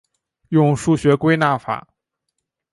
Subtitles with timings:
[0.49, 1.87] 用数学归纳法。